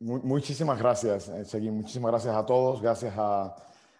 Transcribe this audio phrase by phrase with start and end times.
[0.00, 1.70] muchísimas gracias, eh, Seguí.
[1.70, 2.80] Muchísimas gracias a todos.
[2.80, 3.54] Gracias a,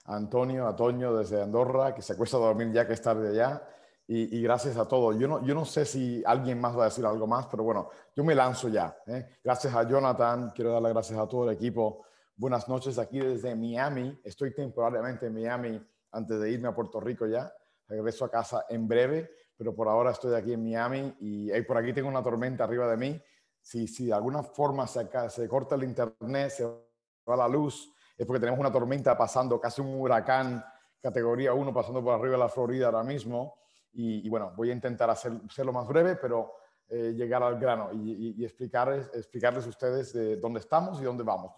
[0.06, 3.62] Antonio, a Toño desde Andorra, que se acuesta a dormir ya que es tarde allá.
[4.06, 5.18] Y, gracias a todos.
[5.18, 7.88] Yo no, yo no sé si alguien más va a decir algo más, pero bueno,
[8.14, 8.94] yo me lanzo ya.
[9.06, 9.26] ¿eh?
[9.42, 12.04] Gracias a Jonathan, quiero dar las gracias a todo el equipo.
[12.36, 14.20] Buenas noches aquí desde Miami.
[14.22, 15.82] Estoy temporalmente en Miami
[16.12, 17.50] antes de irme a Puerto Rico ya.
[17.88, 21.94] Regreso a casa en breve, pero por ahora estoy aquí en Miami y por aquí
[21.94, 23.22] tengo una tormenta arriba de mí.
[23.64, 28.26] Si, si de alguna forma se, se corta el internet, se va la luz, es
[28.26, 30.62] porque tenemos una tormenta pasando, casi un huracán
[31.00, 33.56] categoría 1 pasando por arriba de la Florida ahora mismo
[33.92, 36.52] y, bueno, voy a intentar hacer, lo más breve, pero
[36.88, 41.52] eh, llegar al grano y, explicarles, explicarles a ustedes de dónde estamos y dónde vamos.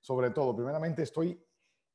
[0.00, 1.42] sobre todo, primeramente estoy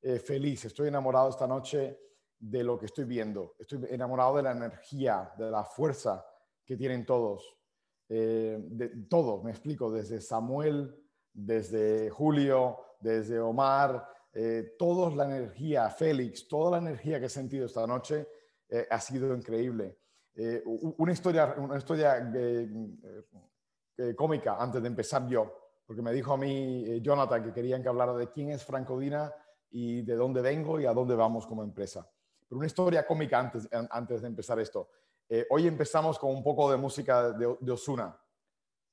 [0.01, 1.99] eh, feliz, estoy enamorado esta noche
[2.37, 3.55] de lo que estoy viendo.
[3.57, 6.25] Estoy enamorado de la energía, de la fuerza
[6.63, 7.57] que tienen todos.
[8.07, 10.95] Eh, de todo, me explico, desde Samuel,
[11.33, 14.07] desde Julio, desde Omar,
[14.77, 18.27] toda la energía, Félix, toda la energía que he sentido esta noche
[18.69, 19.99] eh, ha sido increíble.
[20.35, 22.67] Eh, una historia, una historia eh,
[24.15, 28.13] cómica antes de empezar yo, porque me dijo a mí Jonathan que querían que hablara
[28.13, 29.31] de quién es Franco Dina
[29.69, 32.09] y de dónde vengo y a dónde vamos como empresa.
[32.47, 34.89] Pero una historia cómica antes, antes de empezar esto.
[35.49, 38.17] Hoy empezamos con un poco de música de, Osuna.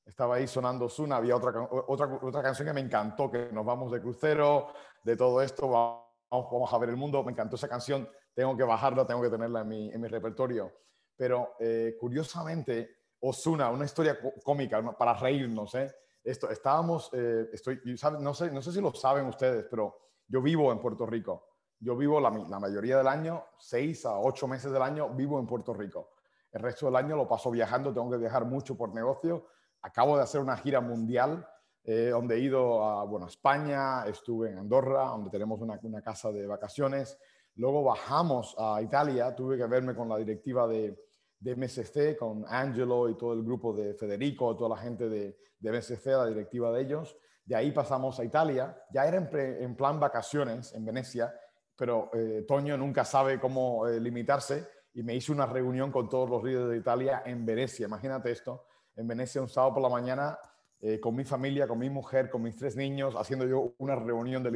[0.05, 3.91] Estaba ahí sonando Osuna, había otra, otra, otra canción que me encantó, que nos vamos
[3.91, 8.57] de crucero, de todo esto, vamos, a ver el mundo, me encantó esa canción tengo
[8.57, 10.71] que bajarla, tengo que tenerla en mi, en mi repertorio.
[11.15, 15.75] Pero eh, curiosamente, Osuna, una historia cómica para reírnos.
[15.75, 15.93] ¿eh?
[16.23, 17.79] Esto, estábamos, eh, estoy,
[18.19, 19.97] no, sé, no sé si lo saben ustedes, pero
[20.27, 21.47] yo vivo en Puerto Rico.
[21.79, 25.45] Yo vivo la, la, mayoría del año, seis a ocho meses del año, vivo en
[25.45, 26.12] Puerto Rico.
[26.53, 29.47] El resto del año lo paso viajando, tengo que viajar mucho por negocio.
[29.81, 31.45] Acabo de hacer una gira mundial
[31.83, 36.31] eh, donde he ido a bueno, España, estuve en Andorra, donde tenemos una, una casa
[36.31, 37.17] de vacaciones.
[37.55, 40.97] Luego bajamos a Italia, tuve que verme con la directiva de,
[41.39, 45.71] de MSC, con Angelo y todo el grupo de Federico, toda la gente de, de
[45.71, 47.17] MSC, la directiva de ellos.
[47.43, 51.33] De ahí pasamos a Italia, ya era en, plan vacaciones en Venecia,
[51.75, 56.29] pero eh, Toño nunca sabe cómo eh, limitarse y me hice una reunión con todos
[56.29, 57.87] los líderes de Italia en Venecia.
[57.87, 58.65] Imagínate esto,
[58.95, 60.37] en Venecia un sábado por la mañana,
[60.79, 64.43] eh, con mi familia, con mi mujer, con mis tres niños, haciendo yo una reunión
[64.43, 64.51] de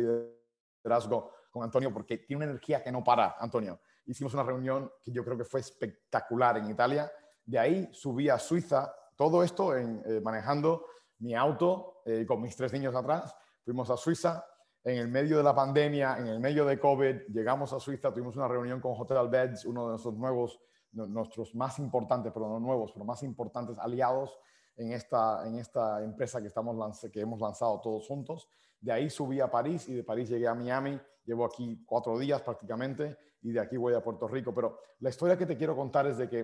[0.84, 3.80] liderazgo con Antonio porque tiene una energía que no para, Antonio.
[4.06, 7.12] Hicimos una reunión que yo creo que fue espectacular en Italia.
[7.44, 10.86] De ahí subí a Suiza, todo esto en, eh, manejando
[11.20, 13.36] mi auto eh, con mis tres niños atrás.
[13.64, 14.46] Fuimos a Suiza
[14.84, 17.16] en el medio de la pandemia, en el medio de COVID.
[17.30, 20.60] Llegamos a Suiza, tuvimos una reunión con Hotel Beds, uno de nuestros nuevos,
[20.92, 24.40] nuestros más importantes, pero no nuevos, pero más importantes aliados
[24.78, 28.48] en esta, en esta empresa que, estamos que hemos lanzado todos juntos.
[28.80, 31.00] De ahí subí a París y de París llegué a Miami.
[31.26, 34.54] Llevo aquí cuatro días prácticamente y de aquí voy a Puerto Rico.
[34.54, 36.40] Pero la historia que te quiero contar es de que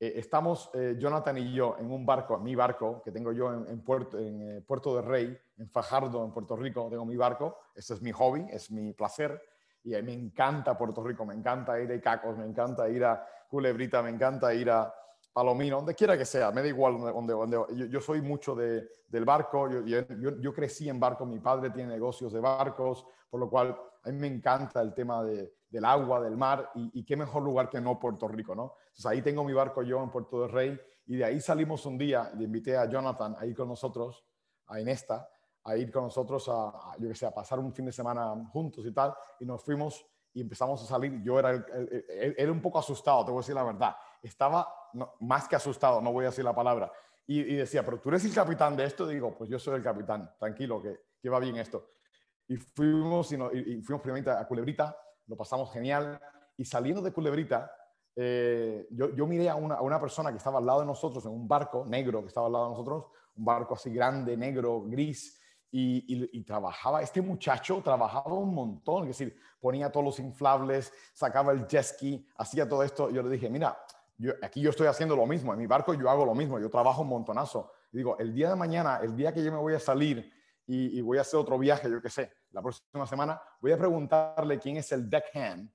[0.00, 3.82] eh, estamos eh, Jonathan y yo en un barco, mi barco, que tengo yo en,
[3.82, 7.58] Puerto, en eh, Puerto de Rey, en Fajardo, en Puerto Rico, tengo mi barco.
[7.74, 9.42] Este es mi hobby, es mi placer.
[9.84, 14.02] Y me encanta Puerto Rico, me encanta ir a Icacos, me encanta ir a Culebrita,
[14.02, 14.92] me encanta ir a,
[15.38, 19.24] Palomino, donde quiera que sea, me da igual donde, donde, yo, soy mucho de, del
[19.24, 23.48] barco, yo, yo, yo, crecí en barco, mi padre tiene negocios de barcos, por lo
[23.48, 27.44] cual a mí me encanta el tema de, del agua, del mar, y, qué mejor
[27.44, 28.74] lugar que no Puerto Rico, ¿no?
[28.86, 31.98] Entonces ahí tengo mi barco yo en Puerto del Rey, y de ahí salimos un
[31.98, 34.24] día, y invité a Jonathan a ir con nosotros,
[34.66, 35.28] a Inesta,
[35.68, 38.84] a ir con nosotros a, yo que sé, a pasar un fin de semana juntos
[38.86, 41.20] y tal, y nos fuimos y empezamos a salir.
[41.22, 41.64] Yo era,
[42.08, 43.96] era un poco asustado, te voy a decir la verdad.
[44.22, 44.68] Estaba
[45.20, 46.92] más que asustado, no voy a decir la palabra.
[47.26, 49.06] Y, decía, pero tú eres el capitán de esto.
[49.06, 51.90] digo, pues yo soy el capitán, tranquilo, que, que va bien esto.
[52.46, 54.96] Y fuimos, y, y, fuimos primeramente a Culebrita,
[55.26, 56.18] lo pasamos genial.
[56.56, 57.70] Y saliendo de Culebrita,
[58.16, 61.24] eh, yo, yo, miré a una, a una, persona que estaba al lado de nosotros
[61.26, 63.04] en un barco negro que estaba al lado de nosotros,
[63.36, 65.38] un barco así grande, negro, gris,
[65.70, 71.66] y, trabajaba, este muchacho trabajaba un montón, es decir, ponía todos los inflables, sacaba el
[71.66, 73.10] jet ski, hacía todo esto.
[73.10, 73.78] Yo le dije, mira,
[74.42, 77.02] aquí yo estoy haciendo lo mismo, en mi barco yo hago lo mismo, yo trabajo
[77.02, 77.72] un montonazo.
[77.92, 80.32] Digo, el día de mañana, el día que yo me voy a salir
[80.66, 84.58] y, voy a hacer otro viaje, yo qué sé, la próxima semana, voy a preguntarle
[84.58, 85.70] quién es el deckhand.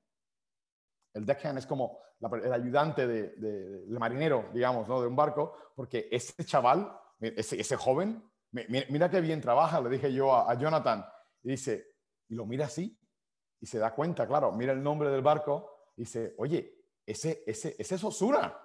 [1.14, 2.00] El deckhand es como
[2.44, 5.02] el ayudante de, del marinero, digamos, ¿no?
[5.02, 8.24] de un barco, porque ese chaval, ese joven,
[8.54, 11.06] Mira, qué bien trabaja, le dije yo a, Jonathan.
[11.42, 11.88] Y dice,
[12.30, 12.98] y lo mira así,
[13.60, 17.76] y se da cuenta, claro, mira el nombre del barco, y dice, oye, ese, ese,
[17.78, 18.56] ese es Osuna.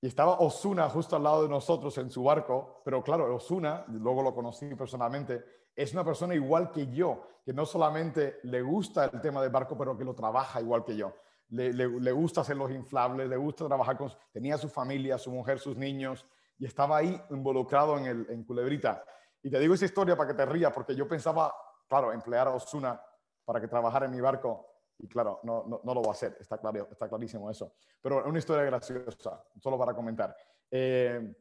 [0.00, 4.22] y estaba Osuna justo al lado de nosotros en su barco, pero claro, Osuna, luego
[4.22, 5.44] lo conocí personalmente,
[5.76, 9.76] es una persona igual que yo, que no solamente le gusta el tema del barco,
[9.76, 11.14] pero que lo trabaja igual que yo.
[11.48, 14.10] Le, le, gusta hacer los inflables, le gusta trabajar con...
[14.32, 16.26] Tenía su familia, su mujer, sus niños,
[16.58, 19.04] y estaba ahí involucrado en, el, en Culebrita.
[19.42, 21.54] Y te digo esa historia para que te rías, porque yo pensaba,
[21.88, 23.00] claro, emplear a Osuna
[23.44, 26.36] para que trabajara en mi barco, y claro, no, no, no, lo va a hacer,
[26.40, 27.74] está, claro, está clarísimo eso.
[28.00, 30.34] Pero una historia graciosa, solo para comentar.
[30.70, 31.34] Eh,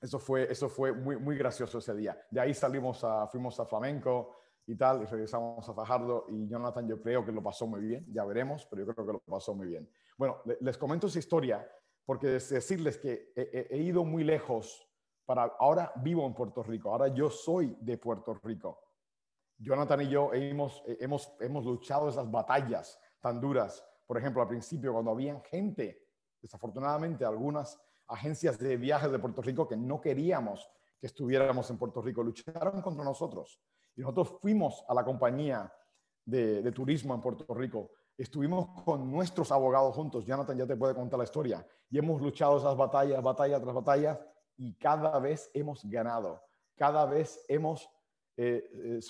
[0.00, 2.20] eso fue, eso fue muy, muy gracioso ese día.
[2.30, 7.00] De ahí salimos fuimos a Flamenco y tal, y regresamos a Fajardo y Jonathan yo
[7.00, 9.66] creo que lo pasó muy bien, ya veremos, pero yo creo que lo pasó muy
[9.66, 9.88] bien.
[10.16, 11.68] Bueno, les comento esa historia
[12.04, 14.88] porque es decirles que he, ido muy lejos
[15.24, 18.92] para, ahora vivo en Puerto Rico, ahora yo soy de Puerto Rico
[19.62, 23.84] Jonathan y yo hemos, hemos, hemos luchado esas batallas tan duras.
[24.06, 26.04] Por ejemplo, al principio, cuando había gente,
[26.40, 32.02] desafortunadamente, algunas agencias de viajes de Puerto Rico que no queríamos que estuviéramos en Puerto
[32.02, 33.60] Rico, lucharon contra nosotros.
[33.96, 35.72] Y nosotros fuimos a la compañía
[36.24, 37.90] de turismo en Puerto Rico.
[38.16, 40.24] Estuvimos con nuestros abogados juntos.
[40.24, 41.66] Jonathan ya te puede contar la historia.
[41.90, 44.20] Y hemos luchado esas batallas, batalla tras batalla,
[44.56, 46.42] y cada vez hemos ganado.
[46.76, 47.90] Cada vez hemos
[48.36, 49.00] eh, eh,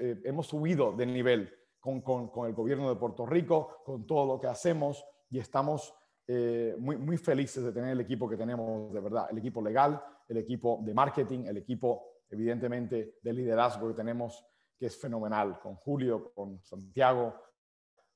[0.00, 4.40] eh, hemos subido de nivel con, con, el gobierno de Puerto Rico, con todo lo
[4.40, 5.94] que hacemos y estamos
[6.78, 10.38] muy, muy felices de tener el equipo que tenemos de verdad, el equipo legal, el
[10.38, 14.42] equipo de marketing, el equipo evidentemente de liderazgo que tenemos,
[14.78, 17.34] que es fenomenal, con Julio, con Santiago,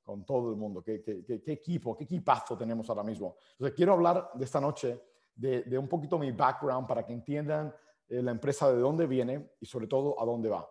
[0.06, 0.82] con todo el mundo.
[0.82, 3.36] ¿Qué, qué, qué, equipo, qué equipazo tenemos ahora mismo?
[3.52, 5.02] Entonces, quiero hablar de esta noche
[5.34, 7.74] de, de un poquito mi background para que entiendan
[8.08, 10.70] eh, la empresa de dónde viene y sobre todo a dónde va.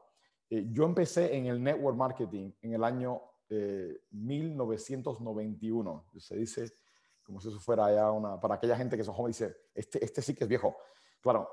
[0.49, 3.21] Eh, yo empecé en el network marketing en el año
[4.11, 6.05] 1991.
[6.13, 6.71] Eh, Se dice
[7.21, 10.21] como si eso fuera ya una, para aquella gente que son jóvenes, dice, este, este
[10.21, 10.77] sí que es viejo.
[11.19, 11.49] Claro,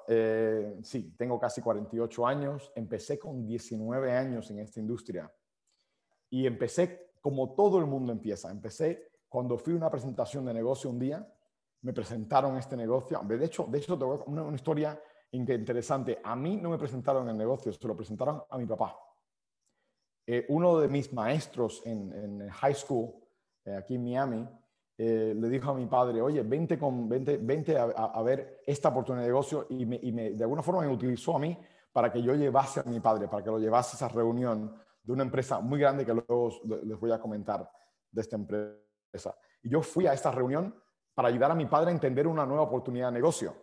[0.83, 5.33] sí, tengo casi 48 años, empecé con 19 años en esta industria
[6.29, 8.51] y empecé como todo el mundo empieza.
[8.51, 11.27] Empecé cuando fui a una presentación de negocio un día,
[11.81, 13.19] me presentaron este negocio.
[13.25, 13.95] De hecho, de hecho,
[14.27, 15.01] una, una historia
[15.33, 16.21] interesante.
[16.23, 18.97] A mí no me presentaron el negocio, se lo presentaron a mi papá.
[20.27, 23.13] Eh, uno de mis maestros en, high school,
[23.65, 24.49] eh, aquí en Miami,
[24.99, 29.29] eh, le dijo a mi padre, oye, vente, con, vente, a, ver esta oportunidad de
[29.29, 31.59] negocio y, de alguna forma me utilizó a mí
[31.93, 35.13] para que yo llevase a mi padre, para que lo llevase a esa reunión de
[35.13, 36.51] una empresa muy grande que luego
[36.85, 37.69] les voy a comentar
[38.11, 39.37] de esta empresa.
[39.63, 40.75] Y yo fui a esta reunión
[41.15, 43.55] para ayudar a mi padre a entender una nueva oportunidad de negocio.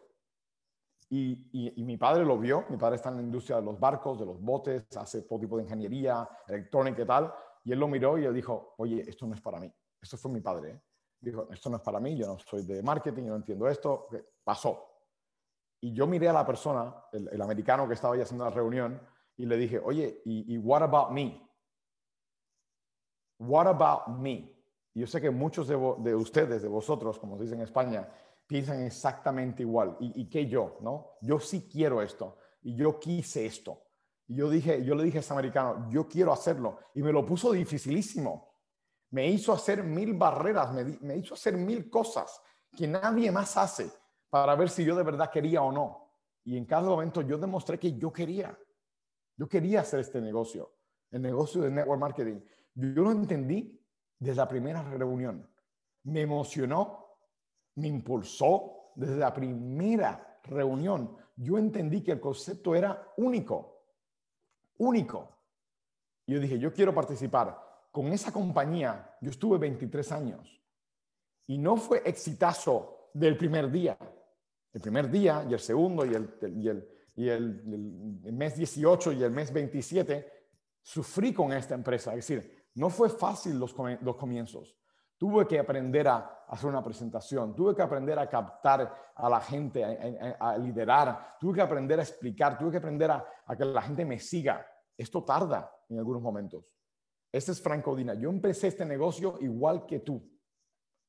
[1.12, 4.26] Y, mi padre lo vio, mi padre está en la industria de los barcos, de
[4.26, 7.34] los botes, hace todo tipo de ingeniería, electrónica y tal,
[7.64, 9.74] y él lo miró y él dijo, oye, esto no es para mí.
[10.00, 10.70] Esto fue mi padre.
[10.70, 10.82] ¿eh?
[11.20, 14.08] Dijo, esto no es para mí, yo no soy de marketing, yo no entiendo esto.
[14.44, 14.86] Pasó.
[15.82, 19.02] Y yo miré a la persona, el, americano que estaba ahí haciendo la reunión,
[19.40, 21.50] y le dije, oye, ¿y, what about me?
[23.40, 24.54] What about me?
[24.94, 28.06] Y yo sé que muchos de, de ustedes, de vosotros, como se dice en España,
[28.46, 29.96] piensan exactamente igual.
[30.02, 30.78] ¿Y, que yo?
[30.82, 31.12] ¿no?
[31.22, 33.82] Yo sí quiero esto y yo quise esto.
[34.28, 36.80] Y yo, dije, yo le dije a ese americano, yo quiero hacerlo.
[36.94, 38.56] Y me lo puso dificilísimo.
[39.12, 42.42] Me hizo hacer mil barreras, me, me hizo hacer mil cosas
[42.76, 43.90] que nadie más hace
[44.30, 46.12] para ver si yo de verdad quería o no.
[46.44, 48.54] Y en cada momento yo demostré que yo quería.
[49.40, 50.72] Yo quería hacer este negocio,
[51.12, 52.42] el negocio de network marketing.
[52.76, 53.82] Yo lo entendí
[54.20, 55.50] desde la primera reunión.
[56.04, 57.10] Me emocionó
[57.80, 61.16] me impulsó desde la primera reunión.
[61.36, 63.86] Yo entendí que el concepto era único,
[64.78, 65.38] único.
[66.26, 67.58] Y yo dije, yo quiero participar.
[67.92, 70.62] Con esa compañía yo estuve 23 años
[71.48, 73.98] y no fue exitazo del primer día.
[74.72, 76.88] El primer día y el segundo y el, y el,
[77.20, 80.26] y el, mes 18 y el mes 27
[80.82, 82.12] sufrí con esta empresa.
[82.16, 84.78] Es decir, no fue fácil los, comienzos.
[85.18, 89.84] Tuve que aprender a hacer una presentación, tuve que aprender a captar a la gente,
[90.40, 93.26] a, liderar, tuve que aprender a explicar, tuve que aprender a,
[93.58, 94.66] que la gente me siga.
[94.96, 96.64] Esto tarda en algunos momentos.
[97.34, 98.14] Este es Franco Dina.
[98.14, 100.26] Yo empecé este negocio igual que tú.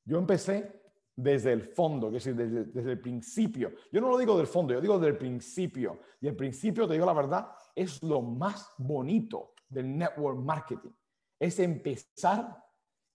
[0.05, 0.80] Yo empecé
[1.23, 3.73] desde el fondo, es decir, desde, desde, el principio.
[3.93, 6.01] Yo no lo digo del fondo, yo digo del principio.
[6.21, 10.91] Y el principio, te digo la verdad, es lo más bonito del network marketing.
[11.39, 12.65] Es empezar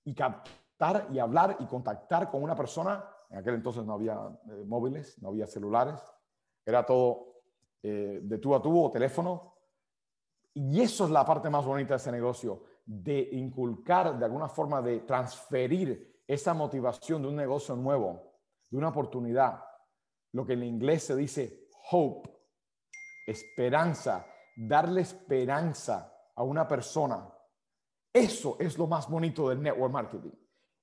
[0.03, 3.03] y captar y hablar y contactar con una persona.
[3.29, 5.99] En aquel entonces no había eh, móviles, no había celulares,
[6.65, 7.41] era todo
[7.81, 9.55] eh, de tú a tú o teléfono.
[10.53, 14.81] Y eso es la parte más bonita de ese negocio, de inculcar, de alguna forma,
[14.81, 18.33] de transferir esa motivación de un negocio nuevo,
[18.69, 19.63] de una oportunidad,
[20.31, 22.29] lo que en inglés se dice hope,
[23.27, 27.31] esperanza, darle esperanza a una persona.
[28.11, 30.31] Eso es lo más bonito del network marketing.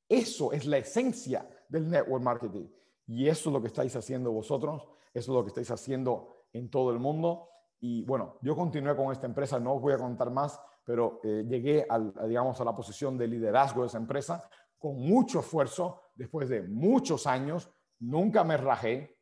[0.09, 2.69] Eso es la esencia del network marketing.
[3.07, 6.71] Y eso es lo que estáis haciendo vosotros, eso es lo que estáis haciendo en
[6.71, 7.49] todo el mundo.
[7.81, 11.45] Y bueno, yo continué con esta empresa, no os voy a contar más, pero eh,
[11.49, 14.49] llegué al, a, digamos, a la posición de liderazgo de esa empresa
[14.83, 17.71] con mucho esfuerzo, después de muchos años,
[18.01, 19.17] nunca me rajé,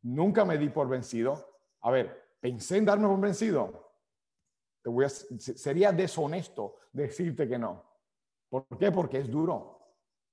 [0.00, 1.58] nunca me di por vencido.
[1.82, 3.92] A ver, pensé en darme por vencido.
[4.82, 7.84] Te voy a, sería deshonesto decirte que no.
[8.48, 8.90] ¿Por qué?
[8.90, 9.78] Porque es duro.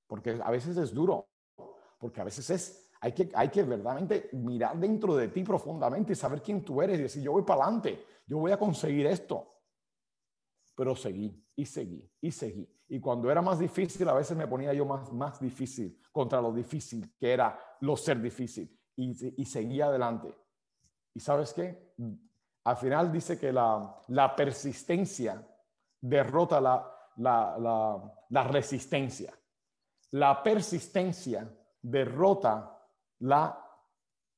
[0.08, 1.28] Porque a veces es duro.
[2.00, 6.16] Porque a veces es, hay que, hay que verdaderamente mirar dentro de ti profundamente y
[6.16, 9.51] saber quién tú eres y decir, yo voy para adelante, yo voy a conseguir esto
[10.75, 12.68] pero seguí y seguí y seguí.
[12.88, 16.51] Y cuando era más difícil, a veces me ponía yo más, más difícil contra lo
[16.51, 20.36] difícil que era lo ser difícil y, y seguía adelante.
[21.13, 21.94] ¿Y sabes qué?
[22.63, 25.46] Al final dice que la, la persistencia
[26.00, 29.34] derrota la, la, la, resistencia.
[30.12, 31.50] La persistencia
[31.82, 32.78] derrota
[33.20, 33.58] la,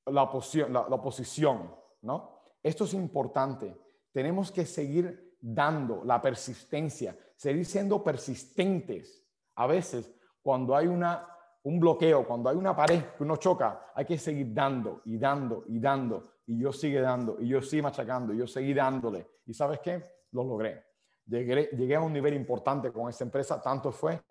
[0.06, 2.44] la, la, la oposición, ¿no?
[2.62, 3.78] Esto es importante.
[4.12, 9.28] Tenemos que seguir dando, la persistencia, seguir siendo persistentes.
[9.56, 11.28] A veces, cuando hay una,
[11.64, 15.66] un bloqueo, cuando hay una pared que uno choca, hay que seguir dando y dando
[15.68, 16.24] y dando.
[16.48, 19.28] Y yo sigue dando y yo sigue machacando y yo seguí dándole.
[19.46, 20.02] ¿Y sabes qué?
[20.32, 20.86] Lo logré.
[21.26, 23.62] Llegué, llegué a un nivel importante con esta empresa.
[23.62, 24.22] Tanto fue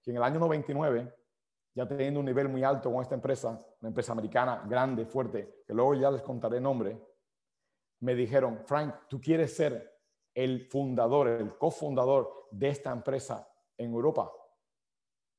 [0.00, 1.12] que en el año 99,
[1.74, 3.50] ya teniendo un nivel muy alto con esta empresa,
[3.80, 7.00] una empresa americana grande, fuerte, que luego ya les contaré nombre,
[8.00, 9.95] me dijeron, Frank, tú quieres ser
[10.36, 14.30] el fundador, el cofundador de esta empresa en Europa.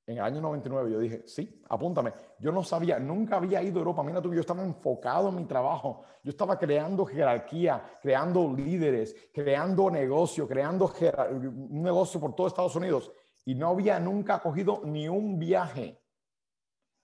[0.08, 2.14] En el año 99 yo dije, sí, apúntame.
[2.40, 4.02] Yo no sabía, nunca había ido a Europa.
[4.02, 6.04] Mira tú, yo estaba enfocado en mi trabajo.
[6.24, 10.92] Yo estaba creando jerarquía, creando líderes, creando negocio, creando
[11.30, 13.12] un negocio por todo Estados Unidos.
[13.46, 16.02] Y no había nunca cogido ni un viaje.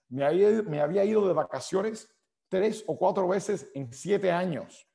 [0.08, 2.10] Me había, me había ido de vacaciones
[2.48, 4.88] tres o cuatro veces en siete años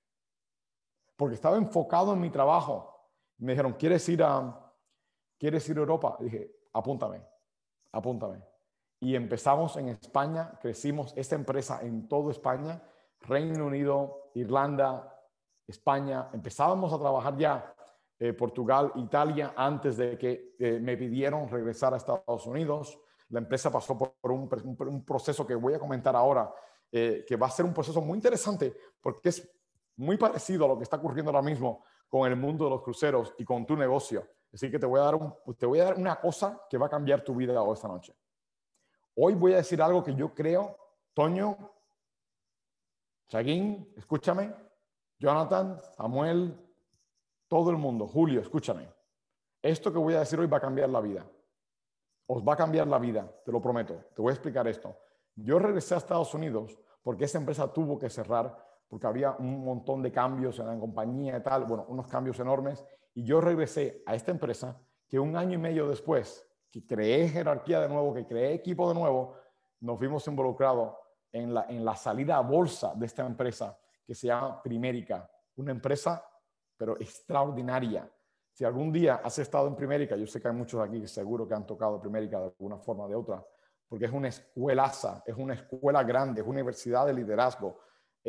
[1.19, 2.95] porque estaba enfocado en mi trabajo.
[3.39, 4.73] Me dijeron, ¿quieres ir a,
[5.37, 6.15] ¿quieres ir a Europa?
[6.17, 7.21] dije, apúntame,
[7.91, 8.41] apúntame.
[9.01, 12.81] Y empezamos en España, crecimos esta empresa en toda España,
[13.19, 15.13] Reino Unido, Irlanda,
[15.67, 16.29] España.
[16.31, 17.75] Empezábamos a trabajar ya
[18.17, 22.97] eh, Portugal, Italia, antes de que eh, me pidieron regresar a Estados Unidos.
[23.27, 26.49] La empresa pasó por un, proceso que voy a comentar ahora,
[26.89, 29.58] eh, que va a ser un proceso muy interesante porque es
[29.99, 33.33] muy parecido a lo que está ocurriendo ahora mismo con el mundo de los cruceros
[33.37, 34.25] y con tu negocio.
[34.53, 36.87] Así que te voy a dar, un, te voy a dar una cosa que va
[36.87, 38.15] a cambiar tu vida esta noche.
[39.15, 40.77] Hoy voy a decir algo que yo creo,
[41.13, 41.57] Toño,
[43.27, 44.55] Chaguín, escúchame,
[45.19, 46.57] Jonathan, Samuel,
[47.49, 48.89] todo el mundo, Julio, escúchame.
[49.61, 51.29] Esto que voy a decir hoy va a cambiar la vida.
[52.25, 53.95] Os va a cambiar la vida, te lo prometo.
[54.15, 54.95] Te voy a explicar esto.
[55.35, 60.01] Yo regresé a Estados Unidos porque esa empresa tuvo que cerrar porque había un montón
[60.01, 62.83] de cambios en la compañía y tal, bueno, unos cambios enormes.
[63.13, 67.79] Y yo regresé a esta empresa que un año y medio después, que creé jerarquía
[67.81, 69.35] de nuevo, que creé equipo de nuevo,
[69.81, 70.95] nos vimos involucrados
[71.31, 75.71] en la, en la salida a bolsa de esta empresa que se llama Primérica, una
[75.71, 76.25] empresa
[76.75, 78.09] pero extraordinaria.
[78.51, 81.47] Si algún día has estado en Primérica, yo sé que hay muchos aquí que seguro
[81.47, 83.45] que han tocado Primérica de alguna forma o de otra,
[83.87, 87.79] porque es una escuelaza, es una escuela grande, es una universidad de liderazgo,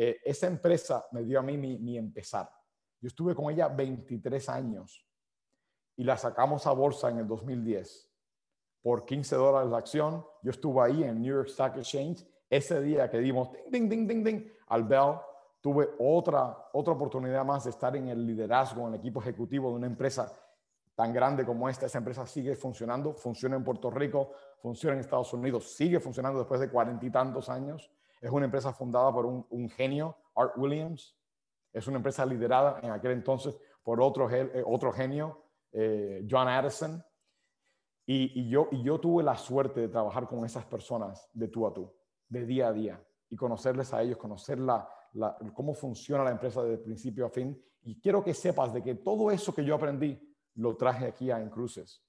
[0.03, 2.49] eh, esa empresa me dio a mí mi, empezar.
[2.99, 5.07] Yo estuve con ella 23 años
[5.95, 8.09] y la sacamos a bolsa en el 2010
[8.81, 10.25] por 15 dólares la acción.
[10.41, 12.25] Yo estuve ahí en New York Stock Exchange.
[12.49, 15.19] Ese día que dimos ding, ding, ding, ding, al bell,
[15.61, 19.75] tuve otra, otra oportunidad más de estar en el liderazgo, en el equipo ejecutivo de
[19.75, 20.33] una empresa
[20.95, 21.85] tan grande como esta.
[21.85, 24.31] Esa empresa sigue funcionando, funciona en Puerto Rico,
[24.63, 27.91] funciona en Estados Unidos, sigue funcionando después de cuarenta y tantos años.
[28.21, 31.17] Es una empresa fundada por un, genio, Art Williams.
[31.73, 34.63] Es una empresa liderada en aquel entonces por otro, eh,
[34.93, 37.03] genio, eh, John Addison.
[38.05, 41.91] Y, yo, tuve la suerte de trabajar con esas personas de tú a tú,
[42.27, 44.59] de día a día, y conocerles a ellos, conocer
[45.53, 47.59] cómo funciona la empresa de principio a fin.
[47.83, 50.19] Y quiero que sepas de que todo eso que yo aprendí
[50.55, 52.03] lo traje aquí a En Cruces.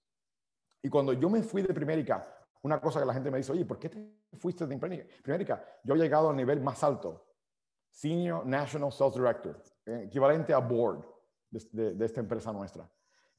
[0.82, 3.64] Y cuando yo me fui de Primérica, una cosa que la gente me dice, oye,
[3.64, 4.78] ¿por qué te fuiste de
[5.22, 5.64] Primérica?
[5.82, 7.26] Yo he llegado al nivel más alto,
[7.90, 11.04] Senior National Sales Director, eh, equivalente a board
[11.50, 12.88] de, esta empresa nuestra.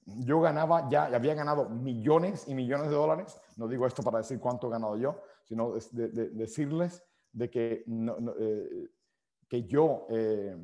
[0.06, 4.39] Yo ganaba ya, había ganado millones y millones de dólares, no digo esto para decir
[4.39, 7.86] cuánto he ganado yo, sino de, decirles de que,
[8.39, 8.89] eh,
[9.48, 10.58] que yo, eh,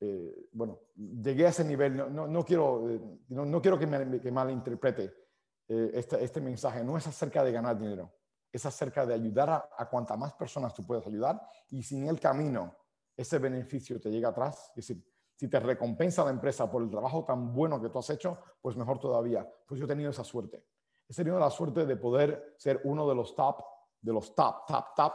[0.00, 2.88] eh, bueno, llegué a ese nivel, no, quiero,
[3.28, 5.27] no, quiero que, me, que malinterprete
[5.68, 8.12] este, este, mensaje, no es acerca de ganar dinero,
[8.50, 12.18] es acerca de ayudar a, a cuanta más personas tú puedes ayudar y sin el
[12.18, 12.76] camino
[13.16, 15.04] ese beneficio te llega atrás, es decir,
[15.38, 18.76] si te recompensa la empresa por el trabajo tan bueno que tú has hecho, pues
[18.76, 19.48] mejor todavía.
[19.66, 20.66] Pues yo he tenido esa suerte.
[21.08, 23.62] He tenido la suerte de poder ser uno de los top,
[24.00, 25.12] de los top, top, top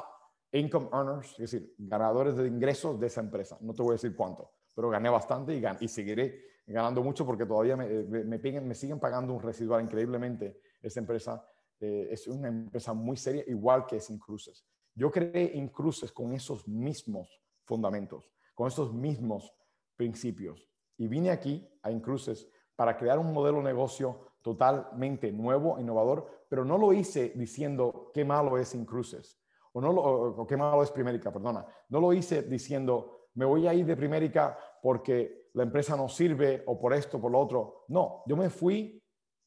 [0.54, 3.58] income earners, es decir, ganadores de ingresos de esa empresa.
[3.60, 7.46] No te voy a decir cuánto, pero gané bastante y, y seguiré ganando mucho porque
[7.46, 10.60] todavía me, eh, me, siguen pagando un residual increíblemente.
[10.82, 11.46] Esa empresa
[11.80, 14.66] eh, es una empresa muy seria, igual que Sin Cruces.
[14.96, 19.54] Yo creé Incruces con esos mismos fundamentos, con esos mismos
[19.96, 20.70] principios.
[20.98, 26.64] Y vine aquí a Incruces para crear un modelo de negocio totalmente nuevo, innovador, pero
[26.64, 29.40] no lo hice diciendo qué malo es Incruces,
[29.72, 31.66] o, no lo, qué malo es Primérica, perdona.
[31.90, 36.64] No lo hice diciendo me voy a ir de Primérica porque la empresa no sirve
[36.66, 37.86] o por esto, por lo otro.
[37.90, 39.02] No, yo me fui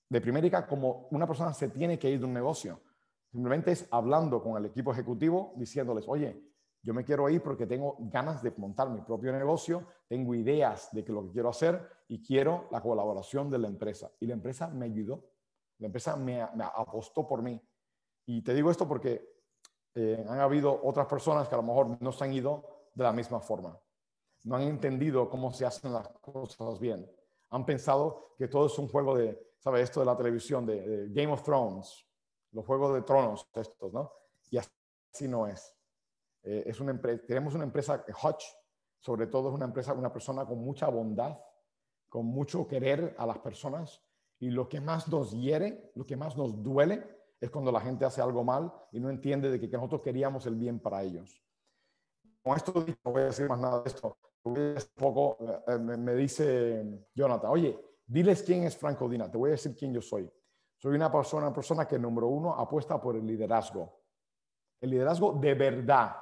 [0.08, 2.80] de Primérica como una persona se tiene que ir de un negocio.
[3.30, 6.40] Simplemente es hablando con el equipo ejecutivo, diciéndoles, oye,
[6.82, 11.04] yo me quiero ir porque tengo ganas de montar mi propio negocio, tengo ideas de
[11.04, 14.12] que lo que quiero hacer y quiero la colaboración de la empresa.
[14.20, 15.28] Y la empresa me ayudó,
[15.78, 17.60] la empresa me, apostó por mí.
[18.26, 19.28] Y te digo esto porque
[19.94, 23.12] eh, han habido otras personas que a lo mejor no se han ido de la
[23.12, 23.76] misma forma.
[24.46, 27.10] No han entendido cómo se hacen las cosas bien.
[27.50, 29.82] Han pensado que todo es un juego de, ¿sabes?
[29.82, 32.06] Esto de la televisión, de, Game of Thrones,
[32.52, 34.12] los juegos de tronos estos, ¿no?
[34.52, 35.74] Y así no es.
[36.44, 38.44] Eh, es una tenemos una empresa, Hutch,
[39.00, 41.36] sobre todo es una empresa, una persona con mucha bondad,
[42.08, 44.00] con mucho querer a las personas.
[44.38, 47.04] Y lo que más nos hiere, lo que más nos duele,
[47.40, 50.54] es cuando la gente hace algo mal y no entiende de que, nosotros queríamos el
[50.54, 51.42] bien para ellos.
[52.44, 52.72] Con esto
[53.04, 54.16] no voy a decir más nada de esto.
[54.94, 59.74] Poco eh, me dice Jonathan, oye, diles quién es Franco Dina, te voy a decir
[59.76, 60.30] quién yo soy.
[60.76, 64.02] Soy una persona, una persona que, número uno, apuesta por el liderazgo.
[64.80, 66.16] El liderazgo de verdad,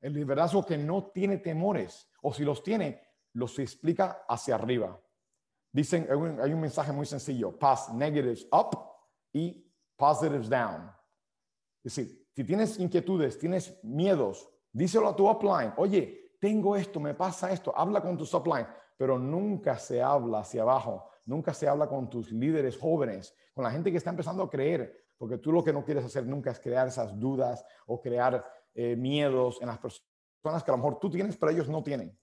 [0.00, 3.02] el liderazgo que no tiene temores, o si los tiene,
[3.34, 4.98] los explica hacia arriba.
[5.72, 8.70] Dicen, hay un, mensaje muy sencillo, pass negatives up
[9.32, 10.90] y positives down.
[11.84, 17.14] Es decir, si tienes inquietudes, tienes miedos, díselo a tu upline, oye, tengo esto, me
[17.14, 21.88] pasa esto, habla con tu upline, pero nunca se habla hacia abajo, nunca se habla
[21.88, 25.64] con tus líderes jóvenes, con la gente que está empezando a creer, porque tú lo
[25.64, 29.78] que no quieres hacer nunca es crear esas dudas o crear eh, miedos en las
[29.78, 32.16] personas que a lo mejor tú tienes, pero ellos no tienen.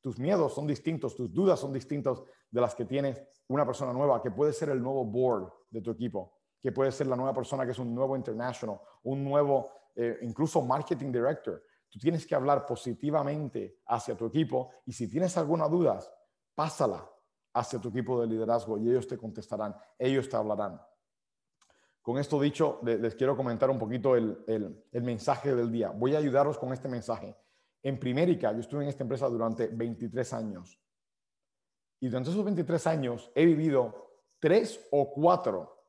[0.00, 4.22] Tus miedos son distintos, tus dudas son distintas de las que tienes una persona nueva,
[4.22, 7.64] que puede ser el nuevo board de tu equipo, que puede ser la nueva persona
[7.64, 11.62] que es un nuevo international, un nuevo, eh, incluso marketing director.
[11.88, 16.00] Tú tienes que hablar positivamente hacia tu equipo y si tienes alguna duda,
[16.54, 17.08] pásala
[17.54, 20.80] hacia tu equipo de liderazgo y ellos te contestarán, ellos te hablarán.
[22.02, 25.90] Con esto dicho, les quiero comentar un poquito el, mensaje del día.
[25.90, 27.36] Voy a ayudaros con este mensaje.
[27.82, 30.80] En Primérica, yo estuve en esta empresa durante 23 años.
[31.98, 35.84] Y durante esos 23 años he vivido tres o cuatro,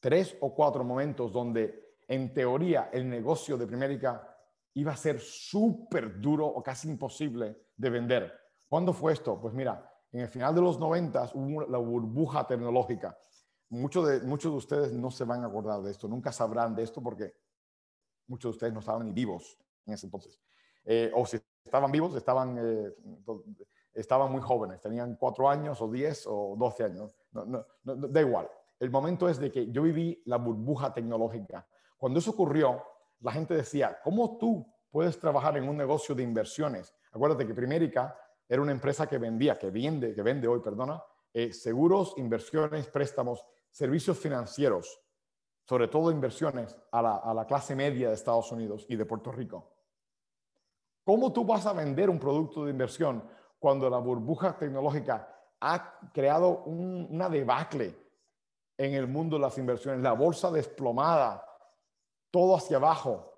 [0.00, 4.33] tres o cuatro momentos donde en teoría el negocio de Primérica
[4.74, 8.32] iba a ser súper duro o casi imposible de vender.
[8.68, 9.40] ¿Cuándo fue esto?
[9.40, 13.16] Pues mira, en el final de los 90 hubo la burbuja tecnológica
[13.74, 16.82] muchos de, muchos de ustedes no se van a acordar de esto, nunca sabrán de
[16.82, 17.34] esto porque
[18.26, 20.40] muchos de ustedes no estaban ni vivos en ese entonces.
[20.84, 22.94] Eh, o si estaban vivos, estaban, eh,
[23.92, 28.48] estaban muy jóvenes, tenían cuatro años o diez o doce años, no, no, da igual.
[28.78, 31.66] El momento es de que yo viví la burbuja tecnológica.
[31.96, 32.82] Cuando eso ocurrió,
[33.20, 36.94] la gente decía, ¿cómo tú puedes trabajar en un negocio de inversiones?
[37.12, 41.52] Acuérdate que Primérica era una empresa que vendía, que vende, que vende hoy, perdona, eh,
[41.52, 45.00] seguros, inversiones, préstamos servicios financieros,
[45.64, 49.72] sobre todo inversiones a la, clase media de Estados Unidos y de Puerto Rico.
[51.02, 55.28] ¿Cómo tú vas a vender un producto de inversión cuando la burbuja tecnológica
[55.60, 57.96] ha creado una debacle
[58.76, 61.44] en el mundo de las inversiones, la bolsa desplomada,
[62.34, 63.32] todo hacia abajo?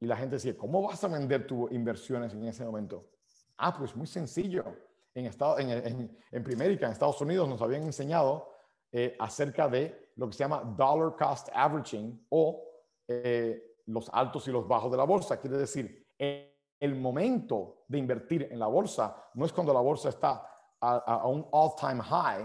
[0.00, 3.10] Y la gente dice, ¿cómo vas a vender tus inversiones en ese momento?
[3.58, 4.64] Ah, pues muy sencillo.
[5.12, 8.48] En, Estado, en, en, en Primérica, en Estados Unidos, nos habían enseñado
[8.90, 12.64] eh, acerca de lo que se llama dollar cost averaging o
[13.06, 15.38] eh, los altos y los bajos de la bolsa.
[15.38, 20.46] Quiere decir, el momento de invertir en la bolsa no es cuando la bolsa está
[20.80, 22.44] a, un all-time high,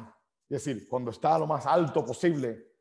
[0.49, 2.74] es decir, cuando está a lo más alto posible.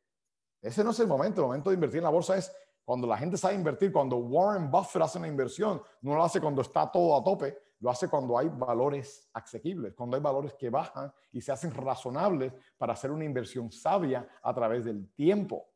[0.65, 1.43] Ese no es el momento.
[1.43, 2.51] El momento de invertir en la bolsa es
[2.85, 6.61] Cuando la gente sabe invertir, cuando Warren Buffett hace una inversión, no lo hace cuando
[6.61, 11.11] está todo a tope, lo hace cuando hay valores asequibles, cuando hay valores que bajan
[11.33, 15.67] y se hacen razonables para hacer una inversión sabia a través del tiempo.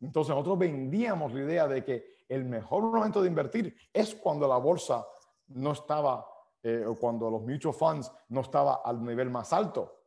[0.00, 4.56] Entonces nosotros vendíamos la idea de que el mejor momento de invertir es cuando la
[4.56, 5.06] bolsa
[5.48, 6.26] no estaba,
[6.62, 10.00] eh, o cuando los mutual funds no estaba al nivel más alto.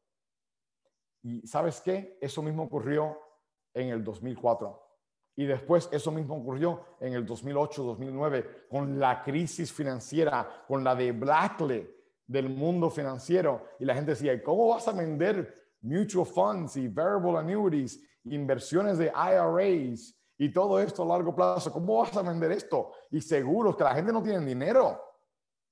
[1.21, 2.17] Y sabes qué?
[2.19, 3.28] Eso mismo ocurrió
[3.73, 4.89] en el 2004.
[5.35, 11.13] Y después eso mismo ocurrió en el 2008-2009 con la crisis financiera, con la de
[11.13, 11.89] Blackley
[12.27, 13.65] del mundo financiero.
[13.79, 19.05] Y la gente decía, ¿cómo vas a vender mutual funds y variable annuities, inversiones de
[19.15, 21.71] IRAs y todo esto a largo plazo?
[21.71, 22.91] ¿Cómo vas a vender esto?
[23.09, 25.01] Y seguros que la gente no tiene dinero.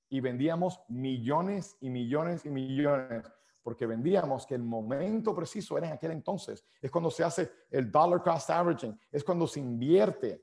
[0.10, 3.30] Y vendíamos millones y millones y millones
[3.68, 6.64] porque vendíamos que el momento preciso era en aquel entonces.
[6.82, 10.42] Es cuando se hace el dollar cost averaging, es cuando se invierte.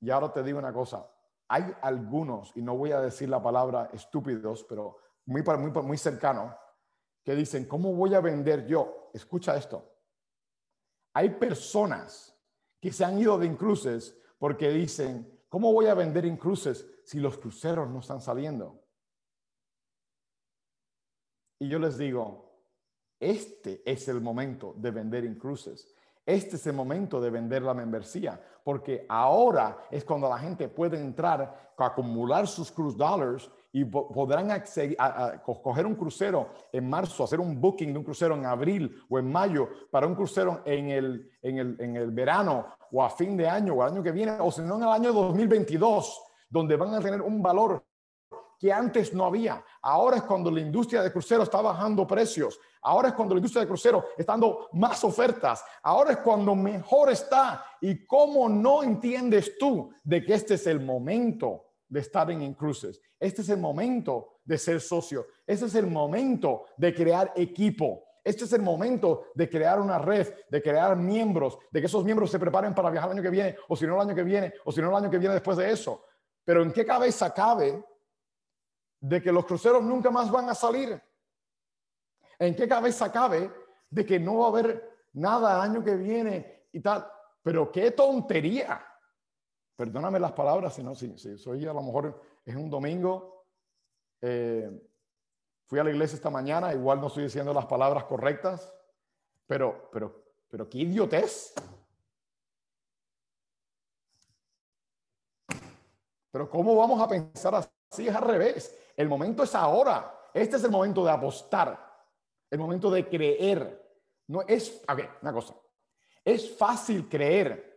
[0.00, 1.08] Y ahora te digo una cosa,
[1.46, 4.96] hay algunos, y no voy a decir la palabra estúpidos, pero
[5.26, 6.58] muy, muy, muy cercano,
[7.22, 9.12] que dicen, ¿cómo voy a vender yo?
[9.14, 9.88] Escucha esto.
[11.14, 12.36] Hay personas
[12.80, 17.38] que se han ido de incruces porque dicen, ¿cómo voy a vender incruces si los
[17.38, 18.85] cruceros no están saliendo?
[21.58, 22.46] Y yo les digo,
[23.18, 25.94] este es el momento de vender en cruces.
[26.26, 30.98] Este es el momento de vender la membresía, porque ahora es cuando la gente puede
[30.98, 37.38] entrar, acumular sus cruise dollars y podrán acceder, a, coger un crucero en marzo, hacer
[37.38, 41.30] un booking de un crucero en abril o en mayo para un crucero en el,
[41.42, 44.32] en el, en el verano o a fin de año o al año que viene,
[44.40, 47.85] o si no en el año 2022, donde van a tener un valor
[48.58, 49.64] que antes no había.
[49.82, 52.58] Ahora es cuando la industria de cruceros está bajando precios.
[52.82, 55.64] Ahora es cuando la industria de cruceros está dando más ofertas.
[55.82, 57.64] Ahora es cuando mejor está.
[57.80, 63.00] ¿Y cómo no entiendes tú de que este es el momento de estar en cruces?
[63.18, 65.26] Este es el momento de ser socio.
[65.46, 68.04] Este es el momento de crear equipo.
[68.22, 72.28] Este es el momento de crear una red, de crear miembros, de que esos miembros
[72.28, 74.52] se preparen para viajar el año que viene, o si no el año que viene,
[74.64, 76.04] o si no el año que viene después de eso.
[76.44, 77.84] Pero ¿en qué cabeza cabe
[79.00, 81.00] de que los cruceros nunca más van a salir?
[82.38, 83.50] ¿En qué cabeza cabe
[83.88, 87.06] de que no va a haber nada año que viene y tal?
[87.42, 88.84] Pero qué tontería.
[89.76, 93.44] Perdóname las palabras, si no, si, soy a lo mejor es un domingo.
[94.20, 94.70] Eh,
[95.66, 98.74] fui a la iglesia esta mañana, igual no estoy diciendo las palabras correctas,
[99.46, 101.54] pero, pero, pero qué idiotez.
[106.30, 108.08] Pero ¿cómo vamos a pensar así?
[108.08, 108.76] Es al revés.
[108.96, 110.12] El momento es ahora.
[110.32, 111.78] Este es el momento de apostar,
[112.50, 113.82] el momento de creer.
[114.28, 115.54] No es, ver, una cosa.
[116.24, 117.74] Es fácil creer.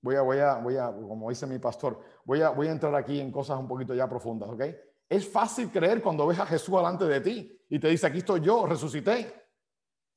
[0.00, 2.94] Voy a, voy a, voy a, como dice mi pastor, voy a, voy a entrar
[2.94, 4.62] aquí en cosas un poquito ya profundas, ¿ok?
[5.08, 8.40] Es fácil creer cuando ves a Jesús delante de ti y te dice, aquí estoy
[8.40, 9.48] yo, resucité.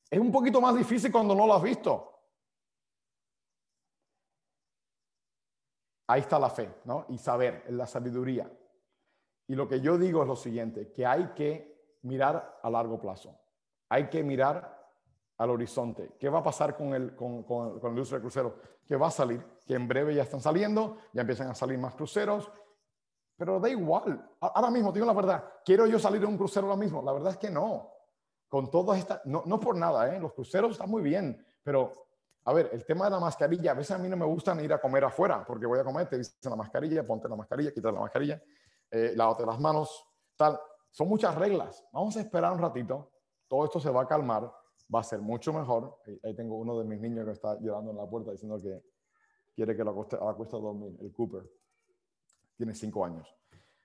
[0.09, 2.11] Es un poquito más difícil cuando no lo has visto.
[6.07, 7.05] Ahí está la fe, ¿no?
[7.09, 8.49] Y saber, la sabiduría.
[9.47, 13.37] Y lo que yo digo es lo siguiente, que hay que mirar a largo plazo.
[13.89, 14.75] Hay que mirar
[15.37, 16.15] al horizonte.
[16.19, 18.53] ¿Qué va a pasar con, el, con, con, con la de cruceros?
[18.87, 21.95] Que va a salir, que en breve ya están saliendo, ya empiezan a salir más
[21.95, 22.51] cruceros,
[23.35, 24.29] pero da igual.
[24.39, 27.01] Ahora mismo, digo la verdad, ¿quiero yo salir de un crucero ahora mismo?
[27.01, 27.91] La verdad es que no.
[28.47, 30.19] Con todas estas, no, no por nada, ¿eh?
[30.19, 31.91] los cruceros están muy bien, pero
[32.45, 34.71] a ver, el tema de la mascarilla, a veces a mí no me gusta ir
[34.71, 37.91] a comer afuera, porque voy a comer, te dicen la mascarilla, ponte la mascarilla, quita
[37.91, 38.41] la mascarilla
[38.95, 40.57] eh, lávate las manos, tal.
[40.89, 41.85] Son muchas reglas.
[41.91, 43.11] Vamos a esperar un ratito.
[43.49, 44.49] Todo esto se va a calmar.
[44.93, 45.99] Va a ser mucho mejor.
[46.23, 48.81] Ahí, tengo uno de mis niños que está llorando en la puerta diciendo que
[49.53, 51.43] quiere que lo acueste, a dormir, el Cooper.
[52.55, 53.27] Tiene cinco años.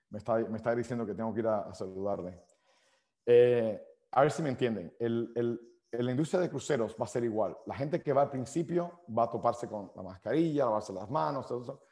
[0.09, 2.45] Me está, me está diciendo que tengo que ir a, saludarle.
[3.25, 4.95] Eh, a ver si me entienden.
[4.97, 5.59] El, el,
[5.91, 7.57] la industria de cruceros va a ser igual.
[7.65, 11.47] La gente que va al principio va a toparse con la mascarilla, lavarse las manos,
[11.47, 11.83] todo eso.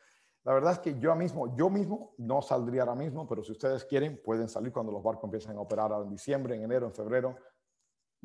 [0.45, 3.83] La verdad es que yo mismo, yo mismo no saldría ahora mismo, pero si ustedes
[3.85, 7.35] quieren, pueden salir cuando los barcos empiecen a operar en diciembre, en enero, en febrero.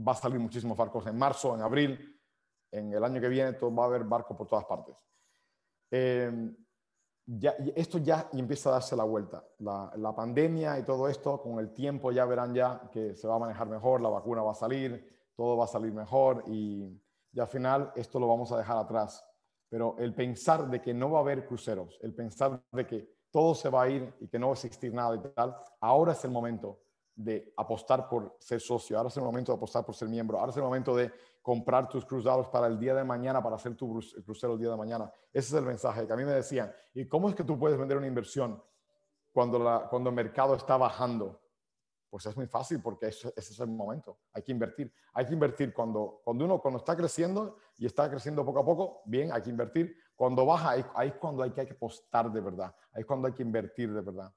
[0.06, 2.20] Va a salir muchísimos barcos en marzo, en abril.
[2.70, 4.96] En el año que viene todo, va a haber barcos por todas partes.
[5.90, 6.56] Em,
[7.26, 9.44] ya, esto ya empieza a darse la vuelta.
[9.58, 13.36] La, la, pandemia y todo esto, con el tiempo ya verán ya que se va
[13.36, 17.00] a manejar mejor, la vacuna va a salir, todo va a salir mejor y,
[17.32, 19.24] y al final esto lo vamos a dejar atrás
[19.74, 23.56] pero el pensar de que no va a haber cruceros, el pensar de que todo
[23.56, 26.24] se va a ir y que no va a existir nada y tal, ahora es
[26.24, 26.78] el momento
[27.16, 30.52] de apostar por ser socio, ahora es el momento de apostar por ser miembro, ahora
[30.52, 31.10] es el momento de
[31.42, 34.76] comprar tus cruzados para el día de mañana, para hacer tu crucero el día de
[34.76, 35.10] mañana.
[35.32, 36.72] Ese es el mensaje que a mí me decían.
[36.94, 38.62] ¿Y cómo es que tú puedes vender una inversión
[39.32, 41.40] cuando, cuando el mercado está bajando?
[42.14, 44.20] Pues es muy fácil porque ese, es el momento.
[44.34, 44.94] Hay que invertir.
[45.14, 49.02] Hay que invertir cuando, cuando uno cuando está creciendo y está creciendo poco a poco,
[49.06, 49.96] bien, hay que invertir.
[50.14, 52.72] Cuando baja, ahí, es cuando hay que, hay que apostar de verdad.
[52.92, 54.32] Ahí es cuando hay que invertir de verdad.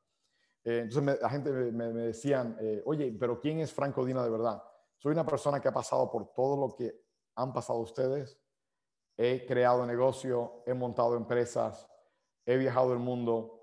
[0.64, 4.32] Eh, entonces la gente me, me, decían, eh, oye, pero ¿quién es Franco Dina de
[4.32, 4.60] verdad?
[4.98, 7.00] Soy una persona que ha pasado por todo lo que
[7.36, 8.40] han pasado ustedes.
[9.16, 11.88] He creado negocio, he montado empresas,
[12.44, 13.57] he viajado el mundo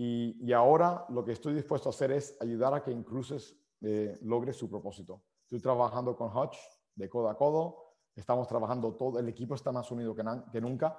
[0.00, 4.52] y, ahora lo que estoy dispuesto a hacer es ayudar a que Incruces eh, logre
[4.52, 5.22] su propósito.
[5.42, 6.56] Estoy trabajando con Hutch
[6.94, 10.98] de codo a codo, estamos trabajando todo, el equipo está más unido que, nunca.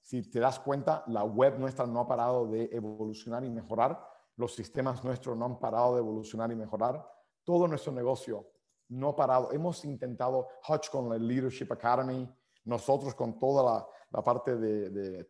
[0.00, 4.10] Si te das cuenta, la web nuestra no ha parado de evolucionar y mejorar
[4.40, 7.06] los sistemas nuestros no han parado de evolucionar y mejorar.
[7.44, 8.50] Todo nuestro negocio
[8.88, 9.52] no ha parado.
[9.52, 12.26] Hemos intentado, Hutch con la Leadership Academy,
[12.64, 15.28] nosotros con toda la, parte de,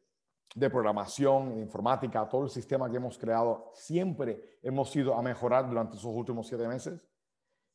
[0.71, 5.97] programación, de informática, todo el sistema que hemos creado, siempre hemos ido a mejorar durante
[5.97, 7.01] esos últimos siete meses.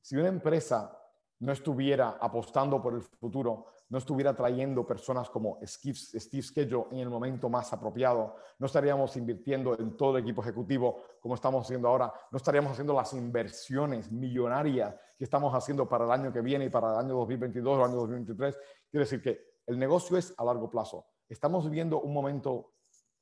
[0.01, 0.97] Si una empresa
[1.39, 7.09] no estuviera apostando por el futuro, no estuviera trayendo personas como Steve, Steve en el
[7.09, 12.11] momento más apropiado, no estaríamos invirtiendo en todo el equipo ejecutivo como estamos haciendo ahora,
[12.31, 16.69] no estaríamos haciendo las inversiones millonarias que estamos haciendo para el año que viene y
[16.69, 18.57] para el año 2022 o el año 2023.
[18.89, 21.05] Quiere decir que el negocio es a largo plazo.
[21.27, 22.73] Estamos viviendo un momento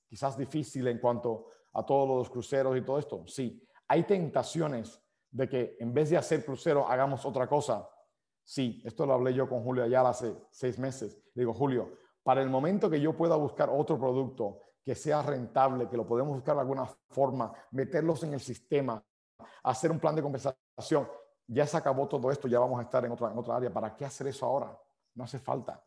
[0.08, 3.24] quizás difícil en cuanto a todos los cruceros y todo esto.
[3.28, 7.90] Sí, hay tentaciones de que en vez de hacer crucero hagamos otra cosa
[8.44, 11.22] Sí, esto lo hablé yo con Julio Ayala hace seis meses.
[11.34, 15.96] Digo, Julio, para el momento que yo pueda buscar otro producto que sea rentable, que
[15.96, 19.02] lo podemos buscar de alguna forma, meterlos en el sistema,
[19.64, 21.08] hacer un plan de compensación,
[21.48, 23.72] ya se acabó todo esto, ya vamos a estar en otra, en otra área.
[23.72, 24.78] ¿Para qué hacer eso ahora?
[25.16, 25.82] No hace falta.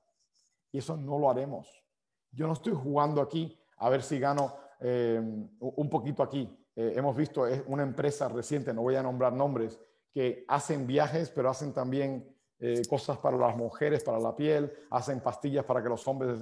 [0.73, 1.85] Y eso no lo haremos.
[2.33, 5.21] Yo no estoy jugando aquí a ver si gano eh,
[5.61, 6.49] un poquito aquí.
[6.75, 9.81] Eh, hemos visto una empresa reciente, no voy a nombrar nombres,
[10.13, 12.27] que hacen viajes, pero hacen también
[12.59, 16.39] eh, cosas para las mujeres, para la piel, hacen pastillas para que los hombres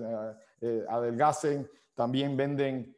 [0.89, 2.97] adelgacen, también venden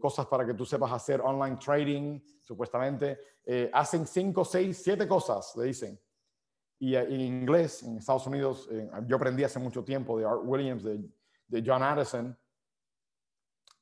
[0.00, 3.18] cosas para que tú sepas hacer online trading, supuestamente.
[3.72, 5.98] hacen cinco, seis, siete cosas, le dicen.
[6.78, 8.68] Y en inglés, en Estados Unidos,
[9.06, 11.00] yo aprendí hace mucho tiempo de Art Williams, de,
[11.48, 12.36] de John Addison,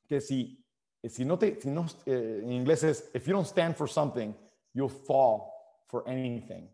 [0.07, 0.63] que si,
[1.03, 4.33] si no te, si no, en inglés es, if you don't stand for something,
[4.73, 5.51] you'll fall
[5.87, 6.69] for anything.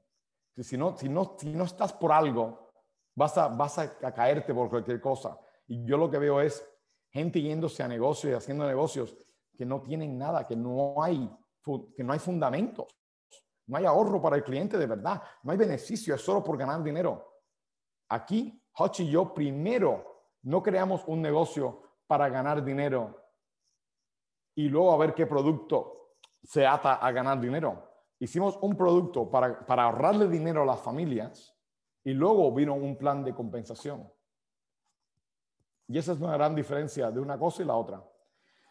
[0.57, 2.71] Si no, si no, si no estás por algo,
[3.15, 5.39] vas a, vas a, caerte por cualquier cosa.
[5.67, 6.63] Y yo lo que veo es
[7.09, 9.15] gente yéndose a negocios y haciendo negocios
[9.57, 11.29] que no tienen nada, que no hay,
[11.95, 12.87] que no hay fundamentos.
[13.67, 15.21] No hay ahorro para el cliente de verdad.
[15.43, 17.39] No hay beneficio, es solo por ganar dinero.
[18.09, 20.10] Aquí, Hutch y yo primero
[20.43, 23.17] no creamos un negocio para ganar dinero
[24.55, 29.65] y luego a ver qué producto se ata a ganar dinero hicimos un producto para,
[29.65, 31.57] para ahorrarle dinero a las familias
[32.03, 34.11] y luego vino un plan de compensación.
[35.87, 38.03] Y esa es una gran diferencia de una cosa y la otra.